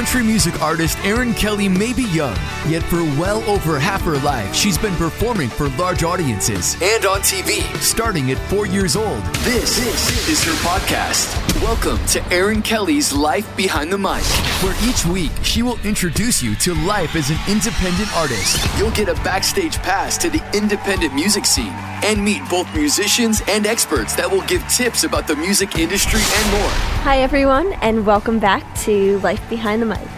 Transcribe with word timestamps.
Country 0.00 0.22
music 0.22 0.62
artist 0.62 0.96
Erin 1.04 1.34
Kelly 1.34 1.68
may 1.68 1.92
be 1.92 2.04
young, 2.04 2.34
yet 2.66 2.82
for 2.84 3.02
well 3.20 3.42
over 3.42 3.78
half 3.78 4.00
her 4.00 4.18
life, 4.20 4.54
she's 4.54 4.78
been 4.78 4.94
performing 4.94 5.50
for 5.50 5.68
large 5.76 6.04
audiences 6.04 6.74
and 6.80 7.04
on 7.04 7.20
TV, 7.20 7.60
starting 7.82 8.30
at 8.30 8.38
four 8.48 8.64
years 8.64 8.96
old. 8.96 9.22
This, 9.44 9.76
this 9.76 10.26
is 10.30 10.42
her 10.42 10.52
podcast. 10.66 11.49
Welcome 11.56 12.04
to 12.06 12.24
Erin 12.32 12.62
Kelly's 12.62 13.12
Life 13.12 13.54
Behind 13.56 13.92
the 13.92 13.98
Mic, 13.98 14.22
where 14.62 14.74
each 14.88 15.04
week 15.04 15.32
she 15.42 15.62
will 15.62 15.78
introduce 15.84 16.42
you 16.42 16.54
to 16.54 16.74
life 16.86 17.16
as 17.16 17.28
an 17.28 17.38
independent 17.48 18.08
artist. 18.16 18.64
You'll 18.78 18.92
get 18.92 19.08
a 19.08 19.14
backstage 19.22 19.76
pass 19.78 20.16
to 20.18 20.30
the 20.30 20.42
independent 20.56 21.12
music 21.12 21.44
scene 21.44 21.72
and 22.04 22.24
meet 22.24 22.48
both 22.48 22.72
musicians 22.74 23.42
and 23.48 23.66
experts 23.66 24.14
that 24.14 24.30
will 24.30 24.42
give 24.42 24.66
tips 24.68 25.04
about 25.04 25.26
the 25.26 25.36
music 25.36 25.76
industry 25.76 26.20
and 26.22 26.52
more. 26.52 26.70
Hi, 27.02 27.18
everyone, 27.18 27.72
and 27.82 28.06
welcome 28.06 28.38
back 28.38 28.62
to 28.82 29.18
Life 29.18 29.46
Behind 29.50 29.82
the 29.82 29.86
Mic. 29.86 30.08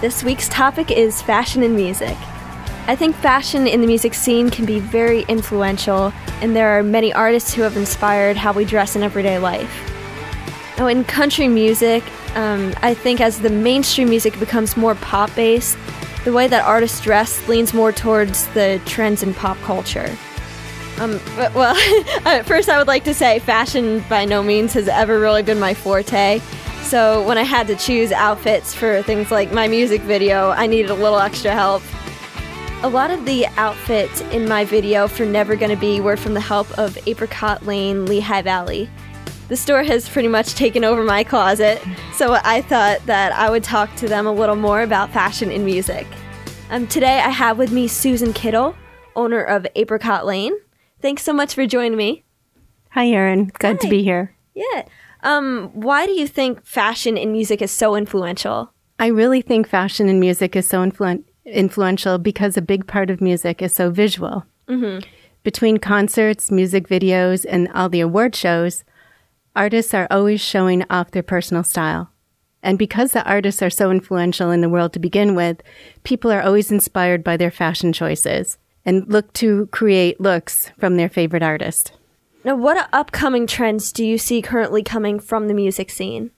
This 0.00 0.22
week's 0.22 0.48
topic 0.48 0.90
is 0.90 1.20
fashion 1.20 1.62
and 1.64 1.74
music. 1.74 2.16
I 2.86 2.96
think 2.96 3.16
fashion 3.16 3.66
in 3.66 3.80
the 3.80 3.86
music 3.86 4.14
scene 4.14 4.48
can 4.48 4.64
be 4.64 4.78
very 4.78 5.22
influential, 5.22 6.12
and 6.40 6.56
there 6.56 6.78
are 6.78 6.82
many 6.82 7.12
artists 7.12 7.52
who 7.52 7.62
have 7.62 7.76
inspired 7.76 8.36
how 8.36 8.52
we 8.52 8.64
dress 8.64 8.96
in 8.96 9.02
everyday 9.02 9.38
life. 9.38 9.91
Now, 10.82 10.88
in 10.88 11.04
country 11.04 11.46
music, 11.46 12.02
um, 12.34 12.74
I 12.82 12.92
think 12.92 13.20
as 13.20 13.38
the 13.38 13.50
mainstream 13.50 14.08
music 14.08 14.36
becomes 14.40 14.76
more 14.76 14.96
pop 14.96 15.32
based, 15.36 15.78
the 16.24 16.32
way 16.32 16.48
that 16.48 16.64
artists 16.64 17.00
dress 17.00 17.46
leans 17.46 17.72
more 17.72 17.92
towards 17.92 18.48
the 18.48 18.80
trends 18.84 19.22
in 19.22 19.32
pop 19.32 19.56
culture. 19.58 20.10
Um, 20.98 21.20
but- 21.36 21.54
well, 21.54 21.76
at 22.26 22.46
first, 22.46 22.68
I 22.68 22.78
would 22.78 22.88
like 22.88 23.04
to 23.04 23.14
say 23.14 23.38
fashion 23.38 24.04
by 24.08 24.24
no 24.24 24.42
means 24.42 24.72
has 24.72 24.88
ever 24.88 25.20
really 25.20 25.44
been 25.44 25.60
my 25.60 25.72
forte. 25.72 26.40
So 26.82 27.24
when 27.28 27.38
I 27.38 27.44
had 27.44 27.68
to 27.68 27.76
choose 27.76 28.10
outfits 28.10 28.74
for 28.74 29.02
things 29.02 29.30
like 29.30 29.52
my 29.52 29.68
music 29.68 30.00
video, 30.00 30.50
I 30.50 30.66
needed 30.66 30.90
a 30.90 30.94
little 30.94 31.20
extra 31.20 31.52
help. 31.52 31.84
A 32.82 32.88
lot 32.88 33.12
of 33.12 33.24
the 33.24 33.46
outfits 33.56 34.20
in 34.32 34.48
my 34.48 34.64
video 34.64 35.06
for 35.06 35.24
Never 35.26 35.54
Gonna 35.54 35.76
Be 35.76 36.00
were 36.00 36.16
from 36.16 36.34
the 36.34 36.40
help 36.40 36.76
of 36.76 36.98
Apricot 37.06 37.64
Lane 37.64 38.04
Lehigh 38.06 38.42
Valley. 38.42 38.90
The 39.52 39.58
store 39.58 39.82
has 39.82 40.08
pretty 40.08 40.28
much 40.28 40.54
taken 40.54 40.82
over 40.82 41.04
my 41.04 41.22
closet, 41.22 41.82
so 42.14 42.38
I 42.42 42.62
thought 42.62 43.04
that 43.04 43.34
I 43.34 43.50
would 43.50 43.62
talk 43.62 43.94
to 43.96 44.08
them 44.08 44.26
a 44.26 44.32
little 44.32 44.56
more 44.56 44.80
about 44.80 45.10
fashion 45.10 45.52
and 45.52 45.62
music. 45.62 46.06
Um, 46.70 46.86
today 46.86 47.18
I 47.18 47.28
have 47.28 47.58
with 47.58 47.70
me 47.70 47.86
Susan 47.86 48.32
Kittle, 48.32 48.74
owner 49.14 49.42
of 49.42 49.66
Apricot 49.76 50.24
Lane. 50.24 50.54
Thanks 51.02 51.22
so 51.22 51.34
much 51.34 51.54
for 51.54 51.66
joining 51.66 51.98
me. 51.98 52.24
Hi, 52.92 53.08
Erin. 53.08 53.52
Good 53.58 53.78
to 53.82 53.90
be 53.90 54.02
here. 54.02 54.34
Yeah. 54.54 54.84
Um, 55.22 55.68
why 55.74 56.06
do 56.06 56.12
you 56.12 56.26
think 56.26 56.64
fashion 56.64 57.18
and 57.18 57.30
music 57.30 57.60
is 57.60 57.70
so 57.70 57.94
influential? 57.94 58.72
I 58.98 59.08
really 59.08 59.42
think 59.42 59.68
fashion 59.68 60.08
and 60.08 60.18
music 60.18 60.56
is 60.56 60.66
so 60.66 60.78
influen- 60.78 61.24
influential 61.44 62.16
because 62.16 62.56
a 62.56 62.62
big 62.62 62.86
part 62.86 63.10
of 63.10 63.20
music 63.20 63.60
is 63.60 63.74
so 63.74 63.90
visual. 63.90 64.46
Mm-hmm. 64.66 65.06
Between 65.42 65.76
concerts, 65.76 66.50
music 66.50 66.88
videos, 66.88 67.44
and 67.46 67.68
all 67.74 67.90
the 67.90 68.00
award 68.00 68.34
shows, 68.34 68.84
artists 69.54 69.94
are 69.94 70.06
always 70.10 70.40
showing 70.40 70.84
off 70.90 71.10
their 71.10 71.22
personal 71.22 71.64
style. 71.64 72.10
And 72.62 72.78
because 72.78 73.12
the 73.12 73.24
artists 73.24 73.62
are 73.62 73.70
so 73.70 73.90
influential 73.90 74.50
in 74.50 74.60
the 74.60 74.68
world 74.68 74.92
to 74.92 75.00
begin 75.00 75.34
with, 75.34 75.62
people 76.04 76.30
are 76.30 76.42
always 76.42 76.70
inspired 76.70 77.24
by 77.24 77.36
their 77.36 77.50
fashion 77.50 77.92
choices 77.92 78.58
and 78.84 79.06
look 79.08 79.32
to 79.34 79.66
create 79.66 80.20
looks 80.20 80.70
from 80.78 80.96
their 80.96 81.08
favorite 81.08 81.42
artist. 81.42 81.92
Now, 82.44 82.56
what 82.56 82.88
upcoming 82.92 83.46
trends 83.46 83.92
do 83.92 84.04
you 84.04 84.18
see 84.18 84.42
currently 84.42 84.82
coming 84.82 85.20
from 85.20 85.48
the 85.48 85.54
music 85.54 85.90
scene? 85.90 86.30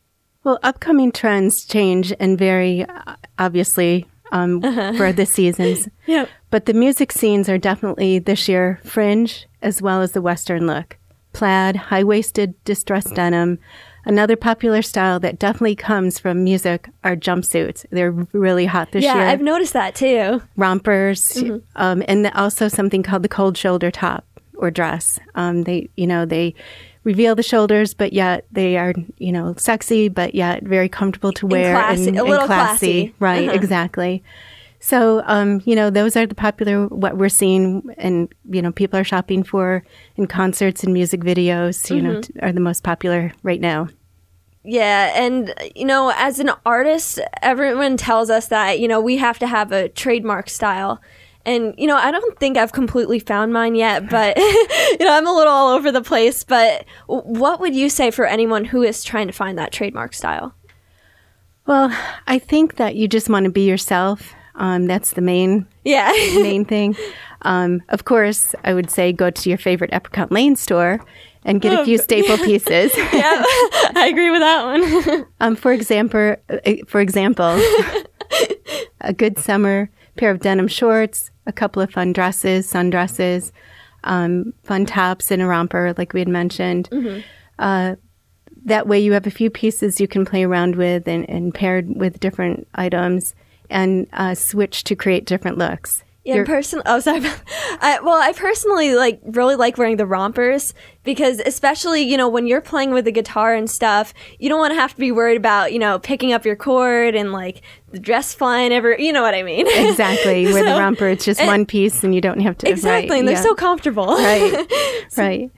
Well, 0.42 0.58
upcoming 0.62 1.12
trends 1.12 1.64
change 1.64 2.12
and 2.20 2.38
vary, 2.38 2.84
uh, 2.84 3.16
obviously, 3.38 4.06
um, 4.30 4.60
for 4.96 5.12
the 5.12 5.26
seasons. 5.26 5.88
Yep. 6.06 6.28
But 6.50 6.66
the 6.66 6.74
music 6.74 7.12
scenes 7.12 7.48
are 7.48 7.58
definitely 7.58 8.18
this 8.18 8.46
year 8.46 8.78
fringe 8.84 9.48
as 9.62 9.80
well 9.80 10.02
as 10.02 10.12
the 10.12 10.20
Western 10.20 10.66
look. 10.66 10.98
Plaid, 11.34 11.76
high 11.76 12.04
waisted 12.04 12.54
distressed 12.64 13.14
denim. 13.14 13.58
Another 14.06 14.36
popular 14.36 14.82
style 14.82 15.18
that 15.20 15.38
definitely 15.38 15.76
comes 15.76 16.18
from 16.18 16.44
music 16.44 16.88
are 17.04 17.16
jumpsuits. 17.16 17.86
They're 17.90 18.10
really 18.32 18.66
hot 18.66 18.92
this 18.92 19.02
yeah, 19.04 19.14
year. 19.16 19.24
I've 19.26 19.40
noticed 19.40 19.72
that 19.72 19.94
too. 19.94 20.42
Rompers, 20.56 21.42
um, 21.76 22.02
and 22.06 22.26
also 22.34 22.68
something 22.68 23.02
called 23.02 23.22
the 23.22 23.28
cold 23.30 23.56
shoulder 23.56 23.90
top 23.90 24.24
or 24.56 24.70
dress. 24.70 25.18
Um, 25.34 25.62
they, 25.62 25.88
you 25.96 26.06
know, 26.06 26.26
they 26.26 26.54
reveal 27.02 27.34
the 27.34 27.42
shoulders, 27.42 27.94
but 27.94 28.12
yet 28.12 28.44
they 28.52 28.76
are, 28.76 28.92
you 29.18 29.32
know, 29.32 29.54
sexy, 29.56 30.08
but 30.08 30.34
yet 30.34 30.62
very 30.64 30.88
comfortable 30.88 31.32
to 31.32 31.46
wear 31.46 31.74
classy- 31.74 32.08
and, 32.08 32.16
a 32.16 32.20
and 32.20 32.28
little 32.30 32.46
classy. 32.46 33.08
classy. 33.08 33.14
Right, 33.20 33.48
Uh-huh. 33.48 33.56
exactly. 33.56 34.22
So, 34.84 35.22
um, 35.24 35.62
you 35.64 35.74
know, 35.74 35.88
those 35.88 36.14
are 36.14 36.26
the 36.26 36.34
popular 36.34 36.88
what 36.88 37.16
we're 37.16 37.30
seeing, 37.30 37.82
and 37.96 38.28
you 38.50 38.60
know, 38.60 38.70
people 38.70 39.00
are 39.00 39.04
shopping 39.04 39.42
for 39.42 39.82
in 40.16 40.26
concerts 40.26 40.84
and 40.84 40.92
music 40.92 41.22
videos. 41.22 41.88
You 41.88 42.02
know, 42.02 42.20
t- 42.20 42.34
are 42.42 42.52
the 42.52 42.60
most 42.60 42.82
popular 42.82 43.32
right 43.42 43.62
now. 43.62 43.88
Yeah, 44.62 45.10
and 45.14 45.54
you 45.74 45.86
know, 45.86 46.12
as 46.14 46.38
an 46.38 46.50
artist, 46.66 47.18
everyone 47.40 47.96
tells 47.96 48.28
us 48.28 48.48
that, 48.48 48.78
you 48.78 48.86
know, 48.86 49.00
we 49.00 49.16
have 49.16 49.38
to 49.38 49.46
have 49.46 49.72
a 49.72 49.88
trademark 49.88 50.50
style. 50.50 51.00
And 51.46 51.74
you 51.78 51.86
know, 51.86 51.96
I 51.96 52.10
don't 52.10 52.38
think 52.38 52.58
I've 52.58 52.72
completely 52.72 53.20
found 53.20 53.54
mine 53.54 53.76
yet, 53.76 54.10
but 54.10 54.36
you 54.38 54.98
know, 54.98 55.16
I'm 55.16 55.26
a 55.26 55.34
little 55.34 55.54
all 55.54 55.74
over 55.74 55.92
the 55.92 56.02
place, 56.02 56.44
but 56.44 56.84
what 57.06 57.58
would 57.58 57.74
you 57.74 57.88
say 57.88 58.10
for 58.10 58.26
anyone 58.26 58.66
who 58.66 58.82
is 58.82 59.02
trying 59.02 59.28
to 59.28 59.32
find 59.32 59.56
that 59.56 59.72
trademark 59.72 60.12
style? 60.12 60.54
Well, 61.64 61.90
I 62.26 62.38
think 62.38 62.76
that 62.76 62.96
you 62.96 63.08
just 63.08 63.30
want 63.30 63.44
to 63.44 63.50
be 63.50 63.66
yourself. 63.66 64.34
Um, 64.56 64.86
that's 64.86 65.12
the 65.12 65.20
main 65.20 65.66
Yeah. 65.84 66.10
main 66.34 66.64
thing. 66.64 66.96
Um, 67.42 67.82
of 67.88 68.04
course, 68.04 68.54
I 68.64 68.72
would 68.74 68.90
say 68.90 69.12
go 69.12 69.30
to 69.30 69.48
your 69.48 69.58
favorite 69.58 69.90
Apricot 69.92 70.30
Lane 70.32 70.56
store 70.56 71.00
and 71.44 71.60
get 71.60 71.78
a 71.78 71.84
few 71.84 71.98
staple 71.98 72.38
pieces. 72.38 72.92
yeah. 72.96 73.42
I 73.96 74.08
agree 74.10 74.30
with 74.30 74.40
that 74.40 74.64
one. 74.64 75.26
Um, 75.40 75.56
for 75.56 75.72
example, 75.72 76.36
uh, 76.48 76.58
for 76.86 77.00
example, 77.00 77.60
a 79.00 79.12
good 79.12 79.38
summer 79.38 79.90
pair 80.16 80.30
of 80.30 80.40
denim 80.40 80.68
shorts, 80.68 81.30
a 81.46 81.52
couple 81.52 81.82
of 81.82 81.90
fun 81.92 82.12
dresses, 82.12 82.70
sundresses, 82.72 83.52
um, 84.04 84.54
fun 84.62 84.86
tops, 84.86 85.30
and 85.30 85.42
a 85.42 85.46
romper, 85.46 85.92
like 85.98 86.12
we 86.14 86.20
had 86.20 86.28
mentioned. 86.28 86.88
Uh, 87.58 87.96
that 88.64 88.86
way, 88.86 88.98
you 88.98 89.12
have 89.12 89.26
a 89.26 89.30
few 89.30 89.50
pieces 89.50 90.00
you 90.00 90.08
can 90.08 90.24
play 90.24 90.44
around 90.44 90.76
with 90.76 91.06
and, 91.06 91.28
and 91.28 91.52
paired 91.54 91.94
with 91.94 92.20
different 92.20 92.66
items 92.74 93.34
and 93.70 94.06
uh, 94.12 94.34
switch 94.34 94.84
to 94.84 94.96
create 94.96 95.24
different 95.26 95.58
looks. 95.58 96.02
Yeah, 96.24 96.36
You're- 96.36 96.46
person. 96.46 96.82
Oh, 96.86 97.00
sorry. 97.00 97.20
I, 97.80 98.00
well, 98.00 98.20
I 98.20 98.32
personally 98.32 98.94
like 98.94 99.20
really 99.24 99.56
like 99.56 99.78
wearing 99.78 99.96
the 99.96 100.06
rompers 100.06 100.74
because, 101.02 101.40
especially 101.40 102.02
you 102.02 102.16
know, 102.16 102.28
when 102.28 102.46
you're 102.46 102.60
playing 102.60 102.92
with 102.92 103.04
the 103.04 103.12
guitar 103.12 103.54
and 103.54 103.70
stuff, 103.70 104.14
you 104.38 104.48
don't 104.48 104.58
want 104.58 104.72
to 104.72 104.80
have 104.80 104.94
to 104.94 105.00
be 105.00 105.12
worried 105.12 105.36
about 105.36 105.72
you 105.72 105.78
know 105.78 105.98
picking 105.98 106.32
up 106.32 106.44
your 106.44 106.56
cord 106.56 107.14
and 107.14 107.32
like 107.32 107.62
the 107.90 107.98
dress 107.98 108.34
flying 108.34 108.72
ever. 108.72 108.96
You 108.98 109.12
know 109.12 109.22
what 109.22 109.34
I 109.34 109.42
mean? 109.42 109.66
Exactly. 109.68 110.44
Where 110.46 110.64
the 110.64 110.70
romper, 110.80 111.08
it's 111.08 111.24
just 111.24 111.40
and- 111.40 111.46
one 111.46 111.64
piece 111.66 112.02
and 112.02 112.14
you 112.14 112.20
don't 112.20 112.40
have 112.40 112.58
to. 112.58 112.68
exactly, 112.68 113.10
right, 113.10 113.18
and 113.20 113.28
they're 113.28 113.36
yeah. 113.36 113.42
so 113.42 113.54
comfortable. 113.54 114.06
right, 114.06 114.66
right. 115.16 115.50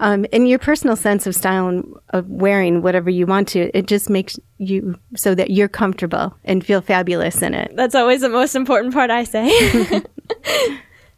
Um, 0.00 0.26
and 0.32 0.48
your 0.48 0.58
personal 0.58 0.96
sense 0.96 1.26
of 1.26 1.34
style 1.34 1.68
and 1.68 1.84
of 2.10 2.28
wearing 2.28 2.82
whatever 2.82 3.10
you 3.10 3.26
want 3.26 3.48
to, 3.48 3.76
it 3.76 3.86
just 3.86 4.10
makes 4.10 4.38
you 4.58 4.98
so 5.14 5.34
that 5.34 5.50
you're 5.50 5.68
comfortable 5.68 6.36
and 6.44 6.64
feel 6.64 6.80
fabulous 6.80 7.42
in 7.42 7.54
it. 7.54 7.74
That's 7.76 7.94
always 7.94 8.20
the 8.20 8.28
most 8.28 8.54
important 8.54 8.92
part. 8.92 9.10
I 9.10 9.24
say. 9.24 10.02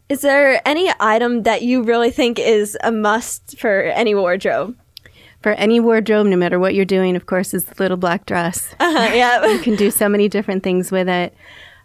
Is 0.09 0.21
there 0.21 0.61
any 0.65 0.91
item 1.00 1.43
that 1.43 1.62
you 1.62 1.83
really 1.83 2.11
think 2.11 2.39
is 2.39 2.77
a 2.83 2.93
must 2.93 3.59
for 3.59 3.83
any 3.83 4.15
wardrobe? 4.15 4.77
For 5.43 5.53
any 5.53 5.81
wardrobe, 5.81 6.27
no 6.27 6.37
matter 6.37 6.59
what 6.59 6.75
you're 6.75 6.84
doing, 6.84 7.16
of 7.16 7.27
course, 7.27 7.53
is 7.54 7.65
the 7.65 7.83
little 7.83 7.97
black 7.97 8.27
dress. 8.27 8.75
Uh, 8.80 9.10
yeah. 9.13 9.45
you 9.47 9.59
can 9.59 9.77
do 9.77 9.91
so 9.91 10.09
many 10.09 10.28
different 10.28 10.63
things 10.63 10.91
with 10.91 11.09
it. 11.09 11.34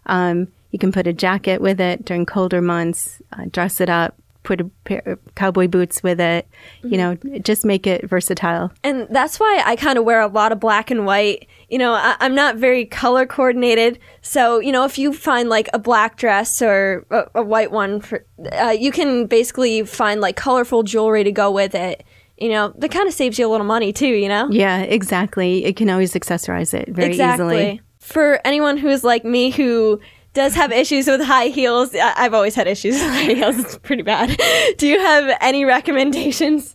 Um, 0.06 0.48
you 0.70 0.78
can 0.78 0.92
put 0.92 1.06
a 1.06 1.12
jacket 1.12 1.60
with 1.60 1.80
it 1.80 2.04
during 2.04 2.24
colder 2.24 2.62
months, 2.62 3.20
uh, 3.32 3.44
dress 3.50 3.80
it 3.80 3.90
up, 3.90 4.14
put 4.42 4.60
a 4.60 4.64
pair 4.84 5.02
of 5.06 5.18
cowboy 5.34 5.68
boots 5.68 6.02
with 6.02 6.20
it. 6.20 6.48
You 6.82 6.96
know, 6.96 7.16
just 7.42 7.64
make 7.64 7.86
it 7.86 8.08
versatile. 8.08 8.72
And 8.82 9.06
that's 9.10 9.38
why 9.38 9.62
I 9.64 9.76
kind 9.76 9.98
of 9.98 10.04
wear 10.04 10.20
a 10.20 10.26
lot 10.26 10.52
of 10.52 10.60
black 10.60 10.90
and 10.90 11.06
white. 11.06 11.46
You 11.68 11.78
know, 11.78 11.92
I, 11.92 12.16
I'm 12.20 12.34
not 12.34 12.56
very 12.56 12.84
color 12.84 13.26
coordinated. 13.26 13.98
So, 14.20 14.58
you 14.58 14.72
know, 14.72 14.84
if 14.84 14.98
you 14.98 15.12
find 15.12 15.48
like 15.48 15.68
a 15.72 15.78
black 15.78 16.16
dress 16.16 16.60
or 16.60 17.06
a, 17.10 17.24
a 17.36 17.42
white 17.42 17.70
one, 17.70 18.00
for, 18.00 18.24
uh, 18.52 18.76
you 18.78 18.92
can 18.92 19.26
basically 19.26 19.84
find 19.84 20.20
like 20.20 20.36
colorful 20.36 20.82
jewelry 20.82 21.24
to 21.24 21.32
go 21.32 21.50
with 21.50 21.74
it. 21.74 22.04
You 22.38 22.48
know, 22.48 22.72
that 22.78 22.90
kind 22.90 23.06
of 23.06 23.14
saves 23.14 23.38
you 23.38 23.46
a 23.46 23.50
little 23.50 23.66
money 23.66 23.92
too, 23.92 24.08
you 24.08 24.28
know? 24.28 24.48
Yeah, 24.50 24.80
exactly. 24.80 25.64
It 25.64 25.76
can 25.76 25.88
always 25.88 26.14
accessorize 26.14 26.74
it 26.74 26.88
very 26.88 27.12
easily. 27.12 27.80
For 28.00 28.40
anyone 28.44 28.78
who's 28.78 29.04
like 29.04 29.24
me 29.24 29.50
who 29.50 30.00
does 30.34 30.54
have 30.54 30.72
issues 30.72 31.06
with 31.06 31.20
high 31.20 31.46
heels, 31.48 31.94
I- 31.94 32.14
I've 32.16 32.34
always 32.34 32.54
had 32.54 32.66
issues 32.66 32.94
with 32.94 33.10
high 33.10 33.34
heels. 33.34 33.58
It's 33.58 33.78
pretty 33.78 34.02
bad. 34.02 34.40
Do 34.78 34.86
you 34.88 34.98
have 34.98 35.36
any 35.40 35.64
recommendations? 35.64 36.74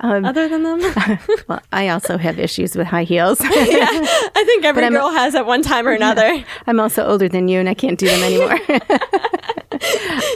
Um, 0.00 0.24
Other 0.24 0.48
than 0.48 0.62
them? 0.62 1.18
well, 1.48 1.60
I 1.72 1.88
also 1.88 2.18
have 2.18 2.38
issues 2.38 2.76
with 2.76 2.86
high 2.86 3.02
heels. 3.04 3.40
yeah, 3.42 3.48
I 3.50 4.42
think 4.46 4.64
every 4.64 4.88
girl 4.90 5.10
has 5.10 5.34
at 5.34 5.44
one 5.46 5.62
time 5.62 5.88
or 5.88 5.92
another. 5.92 6.34
Yeah, 6.34 6.44
I'm 6.68 6.78
also 6.78 7.04
older 7.04 7.28
than 7.28 7.48
you, 7.48 7.58
and 7.58 7.68
I 7.68 7.74
can't 7.74 7.98
do 7.98 8.06
them 8.06 8.22
anymore. 8.22 8.58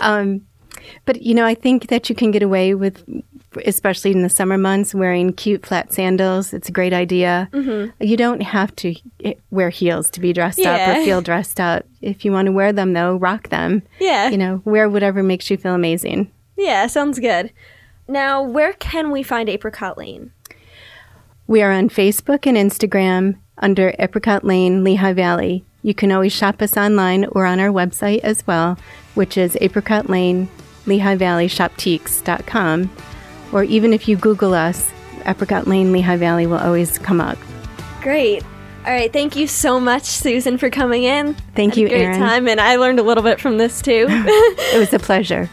um, 0.00 0.40
but 1.04 1.22
you 1.22 1.34
know, 1.34 1.46
I 1.46 1.54
think 1.54 1.88
that 1.88 2.08
you 2.08 2.16
can 2.16 2.30
get 2.32 2.42
away 2.42 2.74
with, 2.74 3.04
especially 3.64 4.12
in 4.12 4.22
the 4.22 4.28
summer 4.28 4.58
months, 4.58 4.94
wearing 4.94 5.32
cute 5.32 5.64
flat 5.64 5.93
sandals. 5.93 6.52
It's 6.52 6.69
a 6.69 6.72
great 6.72 6.93
idea. 6.93 7.49
Mm-hmm. 7.52 8.02
You 8.02 8.16
don't 8.16 8.43
have 8.43 8.75
to 8.76 8.94
wear 9.50 9.70
heels 9.70 10.10
to 10.10 10.20
be 10.20 10.32
dressed 10.32 10.58
yeah. 10.58 10.72
up 10.72 10.96
or 10.96 11.04
feel 11.04 11.20
dressed 11.20 11.60
up. 11.60 11.87
If 12.00 12.25
you 12.25 12.32
want 12.32 12.46
to 12.46 12.52
wear 12.52 12.72
them, 12.72 12.93
though, 12.93 13.16
rock 13.16 13.49
them. 13.49 13.82
Yeah. 14.00 14.28
You 14.28 14.38
know, 14.38 14.62
wear 14.64 14.88
whatever 14.88 15.22
makes 15.22 15.50
you 15.50 15.56
feel 15.56 15.75
amazing. 15.75 16.31
Yeah, 16.56 16.87
sounds 16.87 17.19
good. 17.19 17.52
Now, 18.08 18.43
where 18.43 18.72
can 18.75 19.10
we 19.10 19.22
find 19.22 19.49
Apricot 19.49 19.96
Lane? 19.96 20.32
We 21.46 21.62
are 21.62 21.72
on 21.72 21.88
Facebook 21.88 22.46
and 22.46 22.56
Instagram 22.56 23.38
under 23.58 23.94
Apricot 23.98 24.44
Lane, 24.44 24.84
Lehigh 24.84 25.12
Valley. 25.12 25.64
You 25.82 25.94
can 25.94 26.12
always 26.12 26.32
shop 26.32 26.62
us 26.62 26.76
online 26.76 27.25
or 27.26 27.44
on 27.46 27.58
our 27.58 27.69
website 27.69 28.20
as 28.20 28.46
well, 28.46 28.78
which 29.14 29.37
is 29.37 29.56
Apricot 29.60 30.08
Lane, 30.08 30.48
Lehigh 30.87 31.16
Valley 31.16 31.48
Shoptiques.com. 31.48 32.90
Or 33.52 33.62
even 33.64 33.93
if 33.93 34.08
you 34.08 34.16
Google 34.16 34.54
us, 34.54 34.90
Apricot 35.26 35.66
Lane, 35.66 35.93
Lehigh 35.93 36.16
Valley 36.16 36.46
will 36.46 36.58
always 36.58 36.99
come 36.99 37.20
up. 37.20 37.38
Great. 38.00 38.43
All 38.84 38.93
right, 38.93 39.12
thank 39.12 39.37
you 39.37 39.46
so 39.46 39.78
much, 39.78 40.02
Susan, 40.04 40.58
for 40.58 40.69
coming 40.69 41.04
in. 41.04 41.34
Thank 41.54 41.76
you, 41.76 41.88
great 41.88 42.02
Erin. 42.02 42.19
time, 42.19 42.49
and 42.49 42.60
I 42.60 42.76
learned 42.76 42.99
a 42.99 43.04
little 43.04 43.22
bit 43.22 43.40
from 43.40 43.56
this 43.56 43.81
too. 43.81 44.06
it 44.10 44.78
was 44.78 44.93
a 44.93 44.99
pleasure. 44.99 45.49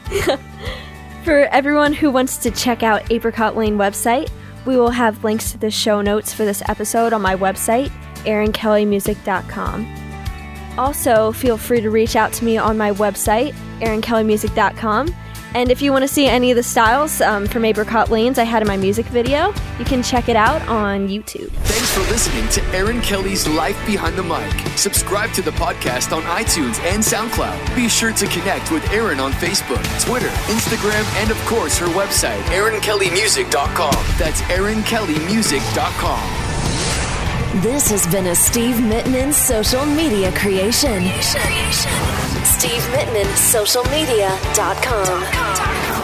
for 1.24 1.42
everyone 1.52 1.94
who 1.94 2.10
wants 2.10 2.38
to 2.38 2.50
check 2.50 2.82
out 2.82 3.12
Apricot 3.12 3.56
Lane 3.56 3.78
website, 3.78 4.32
we 4.66 4.78
will 4.78 4.90
have 4.90 5.24
links 5.24 5.52
to 5.52 5.60
the 5.60 5.70
show 5.70 6.02
notes 6.02 6.34
for 6.34 6.44
this 6.44 6.64
episode 6.68 7.14
on 7.14 7.22
my 7.22 7.36
website, 7.36 7.92
erinkellymusic.com. 8.26 9.96
Also, 10.80 11.32
feel 11.32 11.58
free 11.58 11.82
to 11.82 11.92
reach 11.92 12.16
out 12.16 12.34
to 12.34 12.46
me 12.46 12.58
on 12.58 12.80
my 12.80 12.92
website, 12.94 13.54
erinkellymusic.com. 13.80 15.14
And 15.56 15.72
if 15.72 15.82
you 15.82 15.92
want 15.92 16.04
to 16.04 16.08
see 16.08 16.28
any 16.28 16.52
of 16.52 16.56
the 16.56 16.64
styles 16.64 17.22
um, 17.22 17.48
from 17.48 17.66
Apricot 17.66 18.10
Lanes 18.10 18.38
I 18.38 18.44
had 18.44 18.62
in 18.62 18.68
my 18.68 18.78
music 18.78 19.08
video, 19.08 19.52
you 19.80 19.86
can 19.86 20.04
check 20.04 20.30
it 20.30 20.36
out 20.36 20.62
on 20.68 21.08
YouTube. 21.08 21.50
Thanks 21.50 21.92
for 21.94 22.02
listening 22.12 22.48
to 22.50 22.64
Erin 22.76 23.02
Kelly's 23.02 23.48
Life 23.48 23.84
Behind 23.86 24.16
the 24.16 24.24
Mic. 24.24 24.52
Subscribe 24.78 25.32
to 25.34 25.42
the 25.42 25.52
podcast 25.52 26.16
on 26.16 26.22
iTunes 26.24 26.80
and 26.84 27.04
SoundCloud. 27.04 27.76
Be 27.76 27.90
sure 27.90 28.14
to 28.14 28.28
connect 28.28 28.72
with 28.72 28.88
Erin 28.92 29.20
on 29.20 29.32
Facebook, 29.34 29.84
Twitter, 30.06 30.30
Instagram, 30.48 31.04
and 31.22 31.32
of 31.32 31.38
course 31.46 31.78
her 31.80 31.88
website, 31.88 32.42
erinkellymusic.com. 32.44 34.06
That's 34.18 34.42
erinkellymusic.com. 34.44 36.46
This 37.62 37.90
has 37.90 38.06
been 38.08 38.28
a 38.28 38.36
Steve 38.36 38.76
Mittman 38.76 39.34
social 39.34 39.84
media 39.84 40.32
creation. 40.34 41.04
Steve 41.22 42.29
Mittman, 42.92 43.28
socialmedia.com. 43.36 45.99